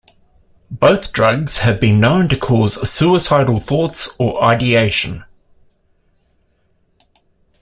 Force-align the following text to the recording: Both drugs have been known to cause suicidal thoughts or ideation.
Both 0.71 1.13
drugs 1.13 1.59
have 1.59 1.79
been 1.79 1.99
known 1.99 2.27
to 2.29 2.35
cause 2.35 2.89
suicidal 2.89 3.59
thoughts 3.59 4.09
or 4.17 4.43
ideation. 4.43 5.25